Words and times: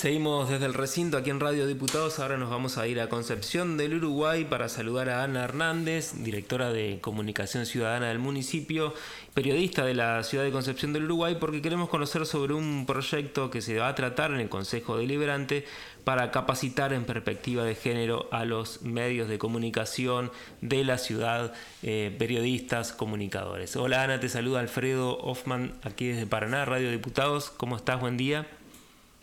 Seguimos 0.00 0.48
desde 0.48 0.66
el 0.66 0.74
recinto 0.74 1.16
aquí 1.16 1.30
en 1.30 1.40
Radio 1.40 1.66
Diputados. 1.66 2.20
Ahora 2.20 2.36
nos 2.36 2.50
vamos 2.50 2.78
a 2.78 2.86
ir 2.86 3.00
a 3.00 3.08
Concepción 3.08 3.76
del 3.76 3.94
Uruguay 3.94 4.44
para 4.44 4.68
saludar 4.68 5.08
a 5.08 5.24
Ana 5.24 5.42
Hernández, 5.42 6.12
directora 6.22 6.70
de 6.70 7.00
Comunicación 7.00 7.66
Ciudadana 7.66 8.06
del 8.06 8.20
municipio, 8.20 8.94
periodista 9.34 9.84
de 9.84 9.94
la 9.94 10.22
ciudad 10.22 10.44
de 10.44 10.52
Concepción 10.52 10.92
del 10.92 11.06
Uruguay, 11.06 11.36
porque 11.40 11.60
queremos 11.60 11.88
conocer 11.88 12.26
sobre 12.26 12.54
un 12.54 12.86
proyecto 12.86 13.50
que 13.50 13.60
se 13.60 13.76
va 13.76 13.88
a 13.88 13.96
tratar 13.96 14.30
en 14.30 14.38
el 14.38 14.48
Consejo 14.48 14.96
Deliberante 14.96 15.64
para 16.04 16.30
capacitar 16.30 16.92
en 16.92 17.04
perspectiva 17.04 17.64
de 17.64 17.74
género 17.74 18.28
a 18.30 18.44
los 18.44 18.82
medios 18.82 19.28
de 19.28 19.38
comunicación 19.38 20.30
de 20.60 20.84
la 20.84 20.98
ciudad, 20.98 21.54
eh, 21.82 22.14
periodistas, 22.16 22.92
comunicadores. 22.92 23.74
Hola 23.74 24.04
Ana, 24.04 24.20
te 24.20 24.28
saluda 24.28 24.60
Alfredo 24.60 25.18
Hoffman 25.18 25.72
aquí 25.82 26.06
desde 26.06 26.24
Paraná, 26.24 26.64
Radio 26.66 26.92
Diputados. 26.92 27.50
¿Cómo 27.50 27.74
estás? 27.74 28.00
Buen 28.00 28.16
día. 28.16 28.46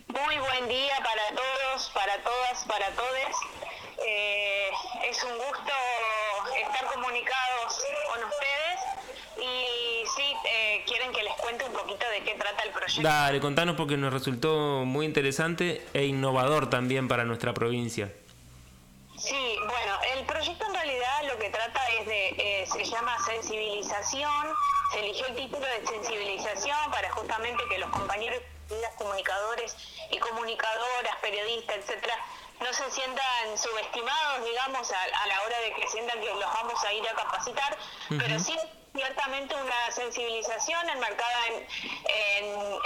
Muy 0.08 0.38
buen 0.38 0.68
día 0.68 0.96
para 0.98 1.34
todos, 1.34 1.90
para 1.92 2.22
todas, 2.22 2.64
para 2.64 2.90
todos. 2.90 3.36
Eh, 4.06 4.70
es 5.10 5.22
un 5.24 5.36
gusto 5.36 5.72
estar 6.60 6.86
comunicados 6.94 7.82
con 8.12 8.22
ustedes 8.22 8.80
y 9.36 10.06
sí, 10.06 10.34
eh, 10.48 10.84
quieren 10.86 11.10
que 11.12 11.24
les 11.24 11.34
cuente 11.34 11.64
un 11.64 11.72
poquito 11.72 12.08
de 12.08 12.22
qué 12.22 12.34
trata 12.34 12.62
el 12.62 12.70
proyecto. 12.70 13.02
Dale, 13.02 13.40
contanos 13.40 13.74
porque 13.74 13.96
nos 13.96 14.12
resultó 14.12 14.84
muy 14.84 15.06
interesante 15.06 15.84
e 15.92 16.04
innovador 16.04 16.70
también 16.70 17.08
para 17.08 17.24
nuestra 17.24 17.52
provincia. 17.52 18.12
Sí, 19.18 19.56
bueno, 19.58 19.98
el 20.16 20.24
proyecto 20.24 20.66
en 20.66 20.74
realidad 20.74 21.22
lo 21.26 21.36
que 21.38 21.50
trata 21.50 21.80
es 21.98 22.06
de, 22.06 22.28
eh, 22.28 22.66
se 22.66 22.84
llama 22.84 23.16
sensibilización, 23.24 24.54
se 24.92 25.00
eligió 25.00 25.26
el 25.26 25.34
título 25.34 25.66
de 25.66 25.84
sensibilización 25.84 26.90
para 26.92 27.10
justamente 27.10 27.60
que 27.68 27.78
los 27.78 27.90
compañeros 27.90 28.40
comunicadores 28.98 29.76
y 30.10 30.18
comunicadoras, 30.18 31.16
periodistas, 31.22 31.76
etcétera, 31.76 32.14
no 32.60 32.72
se 32.72 32.90
sientan 32.90 33.58
subestimados, 33.58 34.44
digamos, 34.44 34.90
a, 34.90 35.26
la 35.26 35.42
hora 35.42 35.58
de 35.60 35.74
que 35.74 35.88
sientan 35.88 36.20
que 36.20 36.26
los 36.26 36.54
vamos 36.54 36.82
a 36.84 36.92
ir 36.92 37.06
a 37.08 37.14
capacitar, 37.14 37.76
pero 38.08 38.38
sí 38.38 38.56
ciertamente 38.94 39.54
una 39.54 39.90
sensibilización 39.90 40.88
enmarcada 40.88 41.46
en, 41.48 41.66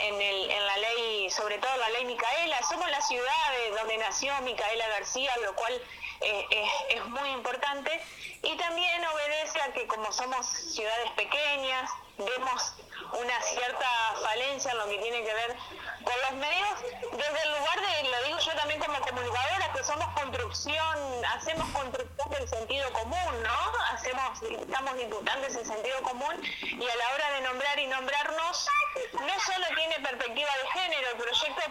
en, 0.00 0.66
la 0.66 0.76
ley, 0.78 1.30
sobre 1.30 1.58
todo 1.58 1.76
la 1.76 1.88
ley 1.90 2.04
Micaela. 2.04 2.60
Somos 2.68 2.90
la 2.90 3.00
ciudad 3.00 3.52
de 3.52 3.70
donde 3.76 3.98
nació 3.98 4.32
Micaela 4.40 4.88
García, 4.88 5.30
lo 5.44 5.54
cual 5.54 5.80
eh, 6.20 6.46
es, 6.50 6.96
es 6.96 7.04
muy 7.06 7.28
importante. 7.30 8.02
Y 8.42 8.56
también 8.56 9.04
obedece 9.06 9.60
a 9.60 9.72
que 9.72 9.86
como 9.86 10.10
somos 10.12 10.46
ciudades 10.46 11.10
pequeñas, 11.12 11.90
vemos 12.18 12.74
una 13.12 13.42
cierta 13.42 13.88
falencia 14.22 14.70
en 14.72 14.78
lo 14.78 14.86
que 14.86 14.98
tiene 14.98 15.24
que 15.24 15.34
ver 15.34 15.56
con 16.04 16.14
los 16.22 16.32
medios, 16.32 16.80
desde 17.12 17.42
el 17.42 17.58
lugar 17.58 17.80
de, 17.80 18.08
lo 18.08 18.24
digo 18.24 18.38
yo 18.38 18.52
también 18.56 18.80
como 18.80 19.00
comunicadora, 19.00 19.72
que 19.72 19.84
somos 19.84 20.06
construcción, 20.14 21.24
hacemos 21.36 21.68
construcción 21.70 22.30
del 22.30 22.48
sentido 22.48 22.92
común, 22.92 23.42
¿no? 23.42 23.84
Hacemos, 23.92 24.42
estamos 24.42 24.96
disputando 24.96 25.46
ese 25.46 25.64
sentido 25.64 26.00
común 26.02 26.34
y 26.62 26.88
a 26.88 26.96
la 26.96 27.10
hora 27.14 27.30
de 27.32 27.40
nombrar 27.42 27.78
y 27.78 27.86
nombrarnos, 27.86 28.66
no 29.12 29.40
solo 29.40 29.66
tiene 29.76 30.00
perspectiva 30.00 30.50
de 30.62 30.80
género, 30.80 31.08
el 31.10 31.16
proyecto 31.16 31.62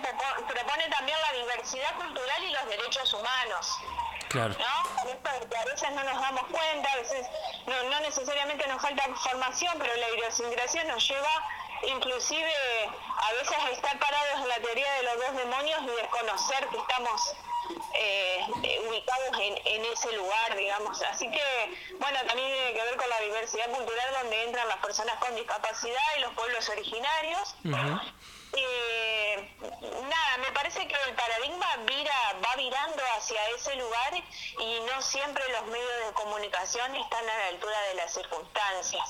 propone 0.48 0.90
también 0.90 1.18
la 1.22 1.38
diversidad 1.40 1.96
cultural 1.96 2.44
y 2.44 2.52
los 2.52 2.66
derechos 2.68 3.14
humanos. 3.14 3.80
Claro. 4.30 4.56
¿no? 4.58 5.00
A 5.60 5.66
veces 5.66 5.92
no 5.92 6.04
nos 6.04 6.22
damos 6.22 6.44
cuenta, 6.44 6.92
a 6.92 6.96
veces 6.98 7.26
no, 7.66 7.84
no 7.90 8.00
necesariamente 8.02 8.68
nos 8.68 8.82
falta 8.82 9.04
formación, 9.16 9.74
pero 9.80 9.96
la 9.96 10.10
idiosincrasia 10.12 10.84
nos 10.86 11.08
lleva 11.08 11.50
inclusive 11.88 12.54
a 13.22 13.34
veces 13.34 13.58
a 13.58 13.72
estar 13.72 13.98
parados 14.00 14.42
en 14.42 14.48
la 14.50 14.56
teoría 14.58 14.94
de 14.96 15.04
los 15.04 15.16
dos 15.18 15.36
demonios 15.38 15.82
y 15.84 16.02
desconocer 16.02 16.68
que 16.68 16.78
estamos 16.78 17.34
eh, 17.96 18.46
ubicados 18.88 19.40
en, 19.40 19.58
en, 19.66 19.86
ese 19.86 20.12
lugar, 20.14 20.56
digamos. 20.58 21.02
Así 21.04 21.30
que, 21.30 21.78
bueno, 22.00 22.18
también 22.28 22.52
tiene 22.52 22.74
que 22.74 22.84
ver 22.84 22.98
con 22.98 23.10
la 23.10 23.20
diversidad 23.22 23.70
cultural 23.70 24.14
donde 24.22 24.44
entran 24.44 24.68
las 24.68 24.78
personas 24.78 25.16
con 25.20 25.36
discapacidad 25.36 26.18
y 26.18 26.22
los 26.22 26.34
pueblos 26.34 26.68
originarios. 26.70 27.56
Eh, 28.54 28.99
nada, 29.82 30.38
me 30.42 30.52
parece 30.54 30.80
que 30.88 30.96
el 31.08 31.16
paradigma 31.16 31.66
vira, 31.88 32.14
va 32.44 32.56
virando 32.56 33.02
hacia 33.18 33.38
ese 33.56 33.76
lugar 33.76 34.14
y 34.60 34.86
no 34.86 35.02
siempre 35.02 35.44
los 35.52 35.72
medios 35.72 35.90
de 36.08 36.14
comunicación 36.14 36.96
están 36.96 37.24
a 37.24 37.38
la 37.38 37.48
altura 37.48 37.76
de 37.90 37.96
las 37.96 38.14
circunstancias. 38.14 39.04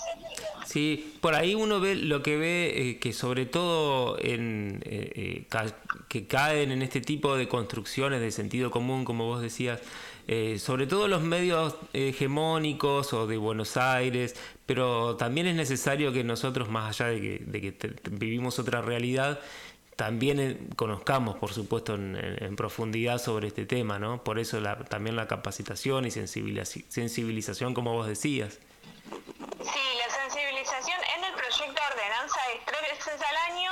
Sí, 0.66 1.18
por 1.22 1.36
ahí 1.36 1.56
uno 1.56 1.80
ve 1.80 1.96
lo 1.96 2.22
que 2.22 2.38
ve 2.38 2.74
eh, 2.76 3.00
que 3.00 3.14
sobre 3.14 3.46
todo 3.46 4.18
en, 4.20 4.82
eh, 4.86 5.48
que 6.08 6.28
caen 6.28 6.72
en 6.72 6.82
este 6.82 7.02
tipo 7.02 7.36
de 7.36 7.48
construcciones 7.48 8.22
de 8.22 8.32
sentido 8.32 8.72
común, 8.72 9.06
como 9.06 9.26
vos 9.26 9.42
decías, 9.42 9.82
sobre 10.60 10.86
todo 10.86 11.08
los 11.08 11.24
medios 11.24 11.76
hegemónicos 11.92 13.14
o 13.14 13.26
de 13.26 13.38
Buenos 13.38 13.78
Aires, 13.78 14.36
pero 14.68 15.16
también 15.16 15.48
es 15.48 15.56
necesario 15.56 16.14
que 16.14 16.24
nosotros, 16.24 16.70
más 16.70 17.02
allá 17.02 17.10
de 17.10 17.20
que, 17.20 17.40
de 17.40 17.60
que 17.60 17.96
vivimos 18.12 18.60
otra 18.60 18.84
realidad, 18.84 19.40
también 20.00 20.40
eh, 20.40 20.58
conozcamos, 20.78 21.36
por 21.36 21.52
supuesto, 21.52 21.96
en, 21.96 22.56
profundidad 22.56 23.18
sobre 23.18 23.50
este 23.50 23.66
tema, 23.66 24.00
¿no? 24.00 24.24
Por 24.24 24.40
eso 24.40 24.58
también 24.88 25.18
la 25.18 25.28
capacitación 25.28 26.06
y 26.06 26.12
sensibilización, 26.12 27.74
como 27.74 27.92
vos 27.92 28.08
decías. 28.08 28.60
Sí, 29.62 29.86
la 29.98 30.10
sensibilización 30.24 30.98
en 31.18 31.24
el 31.26 31.34
proyecto 31.34 31.74
de 31.74 31.88
ordenanza 31.92 32.40
es 32.56 32.66
tres 32.66 32.82
veces 32.96 33.22
al 33.22 33.52
año. 33.52 33.72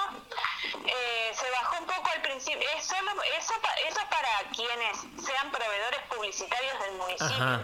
Eh, 0.86 1.32
se 1.34 1.50
bajó 1.50 1.80
un 1.80 1.86
poco 1.86 2.10
al 2.14 2.22
principio. 2.22 2.68
Es 2.78 2.84
solo, 2.84 3.10
eso, 3.40 3.54
eso 3.88 4.00
para 4.12 4.52
quienes 4.54 4.98
sean 5.26 5.50
proveedores 5.50 6.02
publicitarios 6.14 6.76
del 6.82 6.98
municipio. 6.98 7.64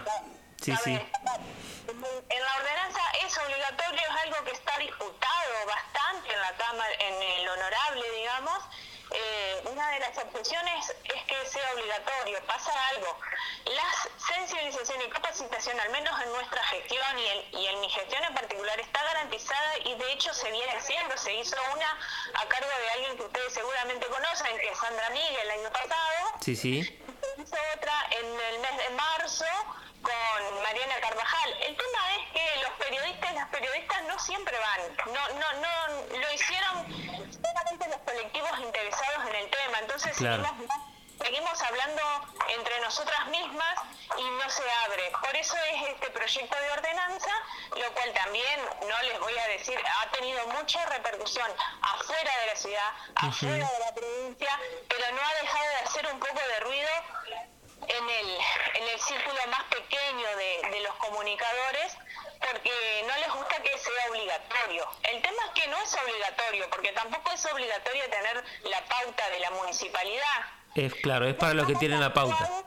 Sí, 0.62 0.72
sí. 0.82 0.98
En 2.02 2.42
la 2.42 2.56
ordenanza 2.56 3.00
es 3.24 3.38
obligatorio, 3.38 4.00
es 4.00 4.22
algo 4.22 4.44
que 4.44 4.50
está 4.50 4.76
disputado 4.78 5.66
bastante 5.66 6.32
en 6.32 6.40
la 6.40 6.52
Cámara, 6.56 6.92
en 6.98 7.22
el 7.22 7.48
honorable, 7.48 8.10
digamos. 8.10 8.64
Eh, 9.12 9.62
una 9.70 9.90
de 9.90 10.00
las 10.00 10.18
objeciones 10.18 10.92
es 11.04 11.22
que 11.24 11.46
sea 11.46 11.72
obligatorio. 11.72 12.44
Pasa 12.46 12.72
algo. 12.88 13.16
La 13.66 13.84
sensibilización 14.18 15.02
y 15.02 15.08
capacitación, 15.08 15.78
al 15.78 15.90
menos 15.90 16.20
en 16.20 16.32
nuestra 16.32 16.64
gestión 16.64 17.18
y 17.18 17.26
en, 17.26 17.60
y 17.60 17.66
en 17.68 17.80
mi 17.80 17.88
gestión 17.88 18.24
en 18.24 18.34
particular, 18.34 18.80
está 18.80 19.04
garantizada 19.04 19.78
y 19.84 19.94
de 19.94 20.12
hecho 20.12 20.34
se 20.34 20.50
viene 20.50 20.72
haciendo. 20.72 21.16
Se 21.16 21.32
hizo 21.32 21.56
una 21.74 21.98
a 22.34 22.48
cargo 22.48 22.68
de 22.68 22.90
alguien 22.90 23.16
que 23.16 23.22
ustedes 23.22 23.54
seguramente 23.54 24.06
conocen, 24.06 24.58
que 24.58 24.68
es 24.68 24.78
Sandra 24.78 25.10
Miguel, 25.10 25.36
el 25.42 25.50
año 25.50 25.70
pasado. 25.70 26.38
Sí, 26.40 26.56
sí. 26.56 27.03
El 31.60 31.76
tema 31.76 32.16
es 32.16 32.32
que 32.32 32.62
los 32.62 32.70
periodistas 32.72 33.30
y 33.30 33.34
las 33.34 33.48
periodistas 33.48 34.02
no 34.04 34.18
siempre 34.18 34.56
van. 34.58 35.14
No, 35.14 35.28
no, 35.40 35.52
no, 35.60 36.18
lo 36.18 36.32
hicieron 36.32 36.84
solamente 37.32 37.88
los 37.88 37.98
colectivos 38.04 38.60
interesados 38.60 39.28
en 39.28 39.34
el 39.36 39.50
tema. 39.50 39.78
Entonces 39.80 40.16
seguimos, 40.16 40.50
seguimos 41.22 41.62
hablando 41.62 42.02
entre 42.48 42.80
nosotras 42.80 43.26
mismas 43.28 43.74
y 44.18 44.22
no 44.22 44.50
se 44.50 44.62
abre. 44.84 45.12
Por 45.20 45.34
eso 45.34 45.56
es 45.72 45.88
este 45.88 46.10
proyecto 46.10 46.56
de 46.60 46.70
ordenanza, 46.72 47.32
lo 47.70 47.92
cual 47.94 48.12
también, 48.12 48.60
no 48.86 49.02
les 49.02 49.18
voy 49.20 49.38
a 49.38 49.48
decir, 49.48 49.78
ha 50.02 50.10
tenido 50.10 50.46
mucha 50.48 50.84
repercusión 50.86 51.50
afuera 51.80 52.32
de 52.40 52.46
la 52.46 52.56
ciudad, 52.56 52.92
afuera 53.16 53.70
de 53.70 53.78
la 53.78 53.94
provincia, 53.94 54.60
pero 54.88 55.10
no 55.12 55.22
ha 55.22 55.34
dejado 55.40 55.68
de 55.68 55.76
hacer 55.76 56.06
un 56.12 56.20
poco 56.20 56.40
de 56.48 56.60
ruido 56.60 56.90
en 57.98 58.10
el, 58.10 58.38
en 58.74 58.88
el 58.88 59.00
círculo 59.00 59.38
más 59.50 59.64
pequeño 59.64 60.28
de, 60.36 60.70
de, 60.70 60.80
los 60.80 60.94
comunicadores 60.96 61.96
porque 62.40 63.04
no 63.06 63.16
les 63.18 63.32
gusta 63.32 63.56
que 63.62 63.78
sea 63.78 64.10
obligatorio. 64.10 64.86
El 65.02 65.22
tema 65.22 65.42
es 65.46 65.62
que 65.62 65.68
no 65.68 65.76
es 65.78 65.96
obligatorio, 66.02 66.68
porque 66.70 66.92
tampoco 66.92 67.32
es 67.32 67.46
obligatorio 67.46 68.02
tener 68.10 68.44
la 68.64 68.84
pauta 68.84 69.30
de 69.30 69.40
la 69.40 69.50
municipalidad. 69.52 70.40
Es 70.74 70.94
claro, 70.94 71.26
es 71.26 71.34
para 71.34 71.54
los 71.54 71.66
que 71.66 71.74
tienen 71.76 72.00
la 72.00 72.12
pauta 72.12 72.64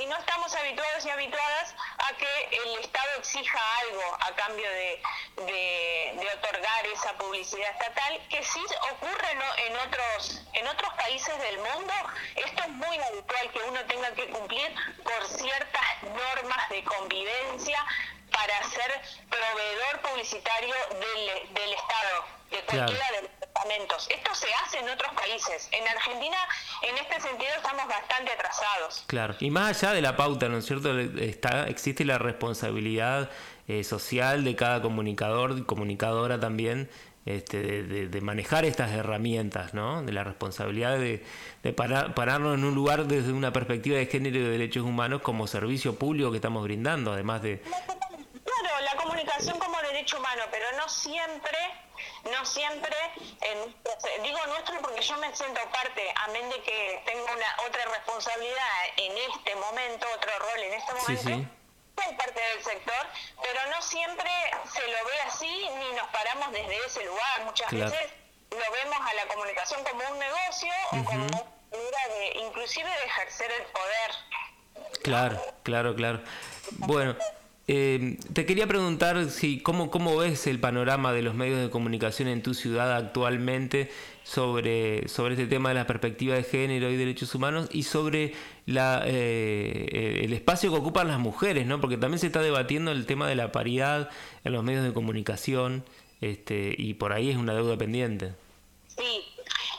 y 0.00 0.06
no 0.06 0.16
estamos 0.16 0.54
habituados 0.54 1.04
y 1.06 1.10
habituadas 1.10 1.74
a 1.98 2.16
que 2.16 2.58
el 2.64 2.78
Estado 2.80 3.08
exija 3.18 3.58
algo 3.80 4.18
a 4.20 4.34
cambio 4.34 4.68
de, 4.68 5.02
de, 5.46 6.28
otorgar 6.36 6.86
esa 6.86 7.12
publicidad 7.14 7.70
estatal, 7.70 8.20
que 8.28 8.42
sí 8.42 8.60
ocurre 8.92 9.30
en 9.66 9.76
otros, 9.76 10.42
en 10.52 10.66
otros 10.66 10.92
países 10.94 11.38
del 11.38 11.58
mundo. 11.58 11.92
Esto 12.34 12.62
es 12.62 12.68
muy 12.68 12.98
habitual 12.98 13.50
que 13.52 13.58
uno 13.60 13.80
tenga 13.86 14.12
que 14.12 14.28
cumplir 14.28 14.74
por 15.02 15.26
ciertas 15.26 16.02
normas 16.02 16.68
de 16.68 16.84
convivencia 16.84 17.84
para 18.30 18.62
ser 18.64 19.00
proveedor 19.30 20.00
publicitario 20.02 20.74
del, 20.90 21.54
del 21.54 21.72
Estado, 21.72 22.24
de 22.50 22.62
cualquiera 22.64 23.10
de 23.12 23.22
los 23.22 23.30
Esto 23.70 24.34
se 24.34 24.46
hace 24.64 24.78
en 24.78 24.88
otros 24.88 25.12
países. 25.14 25.68
En 25.72 25.86
Argentina, 25.88 26.36
en 26.82 26.96
este 26.96 27.20
sentido, 27.20 27.50
estamos 27.56 27.86
bastante 27.88 28.32
atrasados. 28.32 29.04
Claro, 29.06 29.34
y 29.40 29.50
más 29.50 29.82
allá 29.82 29.92
de 29.92 30.02
la 30.02 30.16
pauta, 30.16 30.48
¿no 30.48 30.58
es 30.58 30.66
cierto? 30.66 30.98
Está, 30.98 31.66
existe 31.68 32.04
la 32.04 32.18
responsabilidad 32.18 33.30
eh, 33.68 33.84
social 33.84 34.44
de 34.44 34.54
cada 34.54 34.80
comunicador 34.82 35.58
y 35.58 35.62
comunicadora 35.62 36.38
también 36.38 36.88
este, 37.26 37.82
de, 37.82 38.20
manejar 38.20 38.64
estas 38.64 38.92
herramientas, 38.92 39.74
¿no? 39.74 40.02
de 40.02 40.12
la 40.12 40.22
responsabilidad 40.22 40.96
de, 40.96 41.24
pararnos 41.72 42.54
en 42.54 42.64
un 42.64 42.74
lugar 42.74 43.06
desde 43.06 43.32
una 43.32 43.52
perspectiva 43.52 43.98
de 43.98 44.06
género 44.06 44.38
y 44.38 44.42
de 44.42 44.50
derechos 44.50 44.84
humanos 44.84 45.22
como 45.22 45.48
servicio 45.48 45.96
público 45.96 46.30
que 46.30 46.36
estamos 46.36 46.62
brindando, 46.62 47.12
además 47.12 47.42
de... 47.42 47.60
Claro, 47.60 48.84
la 48.84 49.02
comunicación 49.02 49.58
como 49.58 49.75
derecho 50.06 50.18
humano, 50.18 50.42
pero 50.52 50.66
no 50.76 50.88
siempre, 50.88 51.58
no 52.30 52.46
siempre, 52.46 52.96
en, 53.40 54.22
digo 54.22 54.38
nuestro 54.46 54.80
porque 54.80 55.02
yo 55.02 55.16
me 55.16 55.34
siento 55.34 55.60
parte, 55.72 56.14
amén 56.26 56.48
de 56.48 56.62
que 56.62 57.02
tengo 57.04 57.24
una 57.24 57.66
otra 57.66 57.84
responsabilidad 57.86 58.72
en 58.98 59.12
este 59.16 59.54
momento, 59.56 60.06
otro 60.14 60.30
rol 60.38 60.62
en 60.62 60.72
este 60.74 60.92
momento 60.94 61.50
hay 61.96 62.14
parte 62.14 62.40
del 62.40 62.62
sector, 62.62 63.06
pero 63.42 63.70
no 63.70 63.82
siempre 63.82 64.30
se 64.72 64.86
lo 64.86 65.04
ve 65.06 65.20
así 65.26 65.68
ni 65.78 65.96
nos 65.96 66.06
paramos 66.08 66.52
desde 66.52 66.76
ese 66.84 67.04
lugar. 67.04 67.44
Muchas 67.46 67.72
veces 67.72 68.12
lo 68.50 68.72
vemos 68.72 68.98
a 69.00 69.14
la 69.14 69.26
comunicación 69.32 69.82
como 69.82 70.06
un 70.12 70.18
negocio 70.18 70.72
o 70.92 71.04
como 71.04 71.24
una 71.24 71.42
manera 71.72 72.08
de, 72.18 72.38
inclusive 72.46 72.88
de 72.88 73.04
ejercer 73.06 73.50
el 73.50 73.62
poder. 73.72 74.92
Claro, 75.02 75.42
claro, 75.62 75.94
claro. 75.96 76.20
Bueno, 76.72 77.16
eh, 77.68 78.16
te 78.32 78.46
quería 78.46 78.68
preguntar 78.68 79.28
si 79.28 79.60
cómo, 79.60 79.90
cómo 79.90 80.16
ves 80.16 80.46
el 80.46 80.60
panorama 80.60 81.12
de 81.12 81.22
los 81.22 81.34
medios 81.34 81.60
de 81.60 81.68
comunicación 81.68 82.28
en 82.28 82.40
tu 82.40 82.54
ciudad 82.54 82.94
actualmente 82.94 83.90
sobre, 84.22 85.08
sobre 85.08 85.34
este 85.34 85.48
tema 85.48 85.70
de 85.70 85.74
la 85.74 85.86
perspectiva 85.86 86.36
de 86.36 86.44
género 86.44 86.90
y 86.90 86.96
derechos 86.96 87.34
humanos 87.34 87.68
y 87.72 87.82
sobre 87.82 88.34
la, 88.66 89.02
eh, 89.04 90.20
el 90.22 90.32
espacio 90.32 90.70
que 90.70 90.78
ocupan 90.78 91.08
las 91.08 91.18
mujeres, 91.18 91.66
¿no? 91.66 91.80
porque 91.80 91.96
también 91.96 92.20
se 92.20 92.28
está 92.28 92.40
debatiendo 92.40 92.92
el 92.92 93.04
tema 93.04 93.26
de 93.28 93.34
la 93.34 93.50
paridad 93.50 94.10
en 94.44 94.52
los 94.52 94.62
medios 94.62 94.84
de 94.84 94.92
comunicación 94.92 95.84
este, 96.20 96.72
y 96.78 96.94
por 96.94 97.12
ahí 97.12 97.30
es 97.30 97.36
una 97.36 97.52
deuda 97.52 97.76
pendiente. 97.76 98.32
Sí, 98.86 99.24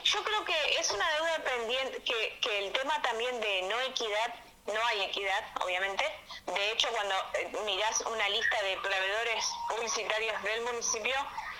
yo 0.04 0.22
creo 0.22 0.44
que 0.44 0.52
es 0.78 0.90
una 0.92 1.06
deuda 1.14 1.42
pendiente, 1.42 2.02
que, 2.04 2.38
que 2.40 2.66
el 2.66 2.72
tema 2.72 3.00
también 3.00 3.40
de 3.40 3.62
no 3.62 3.80
equidad 3.90 4.34
no 4.68 4.80
hay 4.86 5.02
equidad, 5.02 5.44
obviamente. 5.64 6.04
De 6.54 6.72
hecho, 6.72 6.88
cuando 6.88 7.14
eh, 7.34 7.52
mirás 7.64 8.00
una 8.02 8.28
lista 8.30 8.62
de 8.62 8.76
proveedores 8.78 9.44
publicitarios 9.68 10.42
del 10.42 10.62
municipio, 10.62 11.14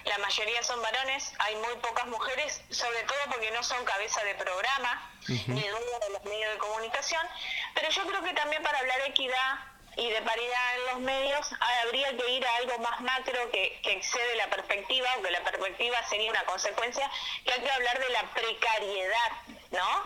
la 0.05 0.19
mayoría 0.19 0.62
son 0.62 0.81
varones, 0.81 1.32
hay 1.40 1.56
muy 1.56 1.75
pocas 1.76 2.06
mujeres, 2.06 2.62
sobre 2.70 3.02
todo 3.02 3.19
porque 3.26 3.50
no 3.50 3.62
son 3.62 3.85
cabeza 3.85 4.23
de 4.25 4.35
programa 4.37 5.11
ni 5.29 5.61
dueña 5.61 5.99
de 6.00 6.11
los 6.12 6.25
medios 6.25 6.52
de 6.52 6.58
comunicación. 6.58 7.26
Pero 7.75 7.90
yo 7.90 8.06
creo 8.06 8.23
que 8.23 8.32
también 8.32 8.62
para 8.62 8.79
hablar 8.79 8.99
de 9.02 9.08
equidad 9.08 9.58
y 9.99 10.11
de 10.11 10.23
paridad 10.23 10.77
en 10.77 10.87
los 10.87 11.00
medios 11.00 11.50
habría 11.83 12.17
que 12.17 12.31
ir 12.31 12.47
a 12.47 12.56
algo 12.56 12.79
más 12.79 13.00
macro 13.00 13.50
que, 13.50 13.81
excede 13.83 14.37
la 14.37 14.49
perspectiva, 14.49 15.09
aunque 15.15 15.31
la 15.31 15.43
perspectiva 15.43 15.97
sería 16.09 16.31
una 16.31 16.45
consecuencia, 16.45 17.11
que 17.45 17.53
hay 17.53 17.61
que 17.61 17.71
hablar 17.71 17.99
de 17.99 18.09
la 18.11 18.23
precariedad, 18.33 19.33
¿no? 19.73 20.05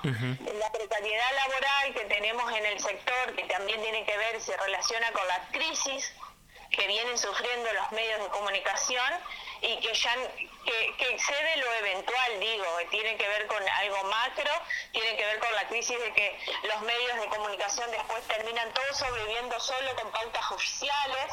La 0.58 0.72
precariedad 0.72 1.32
laboral 1.36 1.94
que 1.94 2.04
tenemos 2.06 2.52
en 2.52 2.64
el 2.64 2.80
sector, 2.80 3.36
que 3.36 3.44
también 3.44 3.82
tiene 3.82 4.04
que 4.06 4.16
ver, 4.16 4.40
se 4.40 4.56
relaciona 4.56 5.12
con 5.12 5.28
la 5.28 5.48
crisis 5.52 6.14
que 6.72 6.86
vienen 6.86 7.18
sufriendo 7.18 7.72
los 7.72 7.92
medios 7.92 8.20
de 8.22 8.28
comunicación 8.28 9.12
y 9.60 9.78
que 9.80 9.94
ya 9.94 10.14
que, 10.64 11.14
excede 11.14 11.56
lo 11.58 11.72
eventual, 11.74 12.40
digo, 12.40 12.64
tiene 12.90 13.16
que 13.16 13.28
ver 13.28 13.46
con 13.46 13.68
algo 13.68 14.04
macro, 14.04 14.50
tiene 14.92 15.16
que 15.16 15.24
ver 15.24 15.38
con 15.38 15.54
la 15.54 15.68
crisis 15.68 15.98
de 15.98 16.12
que 16.12 16.38
los 16.64 16.80
medios 16.82 17.20
de 17.20 17.26
comunicación 17.28 17.90
después 17.90 18.26
terminan 18.26 18.72
todos 18.72 18.98
sobreviviendo 18.98 19.58
solo 19.60 19.94
con 19.96 20.10
pautas 20.10 20.50
oficiales. 20.50 21.32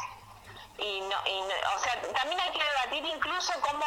Y, 0.77 1.01
no, 1.01 1.17
o 1.75 1.79
sea, 1.79 2.01
también 2.13 2.39
hay 2.39 2.51
que 2.51 2.63
debatir 2.63 3.05
incluso 3.05 3.51
cómo, 3.59 3.85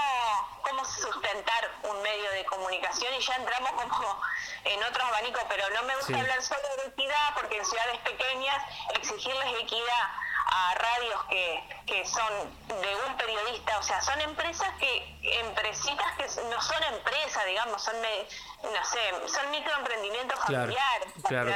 cómo 0.62 0.84
sustentar 0.84 1.70
un 1.84 2.02
medio 2.02 2.30
de 2.32 2.44
comunicación 2.44 3.14
y 3.14 3.20
ya 3.20 3.36
entramos 3.36 3.70
como 3.72 4.20
en 4.64 4.82
otros 4.84 5.08
abanicos, 5.08 5.42
pero 5.48 5.70
no 5.70 5.82
me 5.84 5.96
gusta 5.96 6.18
hablar 6.18 6.42
solo 6.42 6.76
de 6.82 6.88
equidad 6.88 7.34
porque 7.34 7.56
en 7.56 7.64
ciudades 7.64 7.98
pequeñas 8.00 8.62
exigirles 8.94 9.60
equidad 9.60 10.10
a 10.54 10.74
radios 10.74 11.24
que, 11.30 11.62
que 11.86 12.04
son 12.04 12.28
de 12.68 12.96
un 13.08 13.16
periodista, 13.16 13.78
o 13.78 13.82
sea, 13.82 14.02
son 14.02 14.20
empresas 14.20 14.68
que, 14.78 15.40
empresitas 15.40 16.06
que 16.18 16.24
no 16.50 16.60
son 16.60 16.82
empresas, 16.94 17.46
digamos, 17.46 17.82
son, 17.82 17.96
no 17.96 18.84
sé, 18.84 19.28
son 19.28 19.50
microemprendimientos 19.50 20.38
familiares. 20.40 21.08
Claro, 21.26 21.52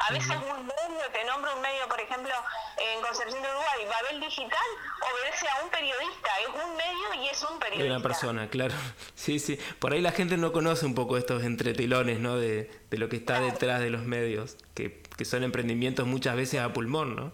A 0.00 0.12
veces 0.12 0.30
un 0.30 0.66
medio, 0.66 1.10
te 1.12 1.24
nombro 1.24 1.54
un 1.54 1.60
medio, 1.60 1.86
por 1.88 2.00
ejemplo, 2.00 2.32
en 2.76 3.00
Concepción 3.02 3.40
de 3.40 3.48
Uruguay, 3.48 3.86
Babel 3.88 4.20
Digital, 4.20 4.68
obedece 5.12 5.46
a 5.48 5.62
un 5.62 5.70
periodista, 5.70 6.30
es 6.40 6.48
un 6.48 6.76
medio 6.76 7.22
y 7.22 7.28
es 7.28 7.42
un 7.44 7.58
periodista. 7.60 7.94
Una 7.94 8.02
persona, 8.02 8.48
claro. 8.50 8.74
Sí, 9.14 9.38
sí. 9.38 9.60
Por 9.78 9.92
ahí 9.92 10.00
la 10.00 10.12
gente 10.12 10.36
no 10.36 10.52
conoce 10.52 10.86
un 10.86 10.96
poco 10.96 11.16
estos 11.18 11.44
entretilones, 11.44 12.18
¿no? 12.18 12.36
De, 12.36 12.64
de 12.90 12.98
lo 12.98 13.08
que 13.08 13.16
está 13.16 13.40
detrás 13.40 13.78
de 13.78 13.90
los 13.90 14.02
medios, 14.02 14.56
que, 14.74 15.02
que 15.16 15.24
son 15.24 15.44
emprendimientos 15.44 16.06
muchas 16.06 16.34
veces 16.34 16.60
a 16.60 16.72
pulmón, 16.72 17.14
¿no? 17.14 17.32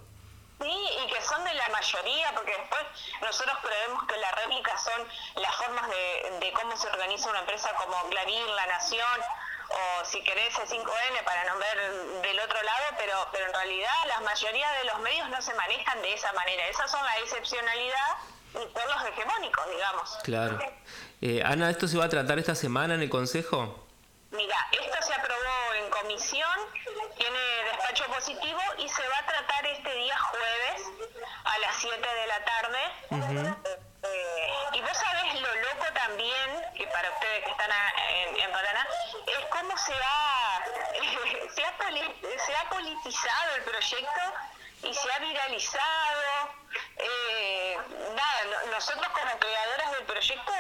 Sí, 0.59 0.71
y 0.71 1.13
que 1.13 1.21
son 1.21 1.45
de 1.45 1.53
la 1.53 1.69
mayoría, 1.69 2.33
porque 2.35 2.53
después 2.53 2.83
nosotros 3.23 3.57
creemos 3.63 4.05
que 4.05 4.17
la 4.19 4.31
réplica 4.33 4.77
son 4.79 5.07
las 5.37 5.55
formas 5.57 5.89
de, 5.89 6.53
cómo 6.53 6.77
se 6.77 6.89
organiza 6.89 7.31
una 7.31 7.41
empresa 7.41 7.71
como 7.75 8.09
Clarín, 8.11 8.57
La 8.57 8.67
Nación, 8.67 9.21
o 9.69 10.05
si 10.05 10.23
querés 10.23 10.57
el 10.59 10.69
5N 10.69 11.25
para 11.25 11.45
no 11.45 11.59
ver 11.59 12.23
del 12.23 12.39
otro 12.41 12.63
lado, 12.63 12.85
pero, 12.97 13.29
pero 13.33 13.47
en 13.47 13.53
realidad 13.53 13.95
la 14.07 14.21
mayoría 14.21 14.71
de 14.73 14.85
los 14.85 15.01
medios 15.01 15.29
no 15.29 15.43
se 15.43 15.55
manejan 15.55 16.01
de 16.03 16.15
esa 16.15 16.33
manera. 16.33 16.69
Esas 16.69 16.91
son 16.91 17.05
la 17.05 17.19
excepcionalidad 17.19 18.17
y 18.55 18.59
son 18.59 18.89
los 18.89 19.09
hegemónicos, 19.09 19.71
digamos. 19.71 20.19
Claro. 20.23 20.59
Eh, 21.21 21.43
Ana, 21.45 21.71
¿esto 21.71 21.89
se 21.89 21.97
va 21.97 22.05
a 22.05 22.09
tratar 22.09 22.39
esta 22.39 22.55
semana 22.55 22.95
en 22.95 23.03
el 23.03 23.11
Consejo? 23.11 23.87
Mira, 24.31 24.57
esto 24.73 24.97
se 25.03 25.15
aprobó 25.15 25.75
en 25.75 25.91
comisión, 25.91 26.59
tiene 27.17 27.66
positivo 28.05 28.61
y 28.79 28.89
se 28.89 29.09
va 29.09 29.19
a 29.19 29.27
tratar 29.27 29.67
este 29.67 29.95
día 29.95 30.19
jueves 30.19 30.83
a 31.45 31.59
las 31.59 31.77
7 31.77 31.97
de 31.97 32.27
la 32.27 32.45
tarde. 32.45 32.79
Eh, 34.03 34.49
y 34.75 34.81
vos 34.81 34.97
sabés 34.97 35.41
lo 35.41 35.55
loco 35.55 35.87
también, 35.95 36.65
que 36.77 36.87
para 36.89 37.11
ustedes 37.11 37.45
que 37.45 37.51
están 37.51 37.71
en, 38.11 38.41
en 38.41 38.53
Paraná, 38.53 38.87
es 39.27 39.47
cómo 39.47 39.77
se 39.79 39.95
ha, 39.95 40.63
se, 41.55 41.65
ha, 41.65 41.75
se 42.47 42.57
ha 42.57 42.69
politizado 42.69 43.57
el 43.57 43.63
proyecto 43.63 44.21
y 44.83 44.95
se 44.95 45.13
ha 45.13 45.19
viralizado. 45.19 46.57
Eh, 46.99 47.79
nada, 48.15 48.67
nosotros 48.71 49.09
como 49.09 49.39
creadoras 49.39 49.93
del 49.93 50.05
proyecto 50.05 50.53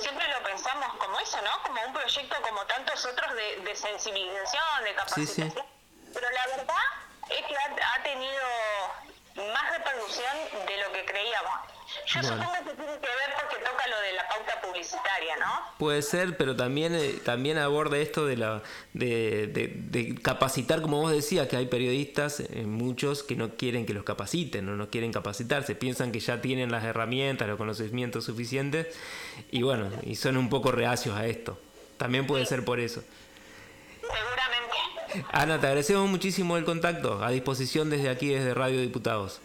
siempre 0.00 0.28
lo 0.28 0.42
pensamos 0.42 0.94
como 0.98 1.18
eso, 1.18 1.40
¿no? 1.42 1.62
Como 1.62 1.82
un 1.82 1.92
proyecto 1.94 2.36
como 2.42 2.64
tantos 2.66 3.04
otros 3.06 3.34
de, 3.34 3.74
sensibilización, 3.74 4.84
de 4.84 4.94
capacitación. 4.94 5.73
Pero 6.14 6.26
la 6.30 6.56
verdad 6.56 6.84
es 7.30 7.46
que 7.46 7.54
ha 7.56 8.02
tenido 8.02 9.52
más 9.52 9.76
repercusión 9.76 10.66
de 10.66 10.76
lo 10.82 10.92
que 10.92 11.04
creíamos. 11.04 11.52
Yo 12.06 12.22
supongo 12.22 12.52
que 12.52 12.74
tiene 12.74 12.92
que 12.92 13.06
ver 13.06 13.34
porque 13.40 13.56
toca 13.64 13.86
lo 13.88 14.00
de 14.00 14.12
la 14.12 14.28
pauta 14.28 14.60
publicitaria, 14.60 15.36
¿no? 15.38 15.76
Puede 15.78 16.02
ser, 16.02 16.36
pero 16.36 16.54
también, 16.54 16.94
eh, 16.94 17.20
también 17.24 17.58
aborda 17.58 17.98
esto 17.98 18.26
de, 18.26 18.36
la, 18.36 18.62
de, 18.92 19.46
de, 19.46 20.14
capacitar, 20.16 20.82
como 20.82 21.00
vos 21.00 21.12
decías, 21.12 21.48
que 21.48 21.56
hay 21.56 21.66
periodistas, 21.66 22.40
eh, 22.40 22.64
muchos, 22.64 23.22
que 23.22 23.36
no 23.36 23.56
quieren 23.56 23.86
que 23.86 23.94
los 23.94 24.04
capaciten, 24.04 24.66
no, 24.66 24.76
no 24.76 24.88
quieren 24.88 25.12
capacitarse, 25.12 25.74
piensan 25.74 26.12
que 26.12 26.20
ya 26.20 26.40
tienen 26.40 26.70
las 26.70 26.84
herramientas, 26.84 27.48
los 27.48 27.58
conocimientos 27.58 28.24
suficientes, 28.24 28.94
y 29.50 29.62
bueno, 29.62 29.90
y 30.02 30.16
son 30.16 30.36
un 30.36 30.48
poco 30.48 30.72
reacios 30.72 31.16
a 31.16 31.26
esto. 31.26 31.58
También 31.96 32.26
puede 32.26 32.44
ser 32.46 32.64
por 32.64 32.80
eso. 32.80 33.02
Ana, 35.32 35.60
te 35.60 35.66
agradecemos 35.66 36.08
muchísimo 36.08 36.56
el 36.56 36.64
contacto, 36.64 37.22
a 37.24 37.30
disposición 37.30 37.90
desde 37.90 38.08
aquí, 38.08 38.28
desde 38.28 38.54
Radio 38.54 38.80
Diputados. 38.80 39.40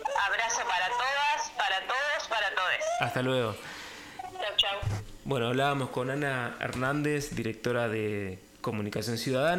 Abrazo 0.00 0.60
para 0.68 0.88
todas, 0.88 1.50
para 1.56 1.78
todos, 1.86 2.28
para 2.28 2.54
todos. 2.54 3.00
Hasta 3.00 3.22
luego. 3.22 3.56
Chau, 4.22 4.56
chau. 4.56 4.78
Bueno, 5.24 5.48
hablábamos 5.48 5.90
con 5.90 6.10
Ana 6.10 6.56
Hernández, 6.60 7.34
directora 7.34 7.88
de 7.88 8.38
Comunicación 8.60 9.18
Ciudadana. 9.18 9.52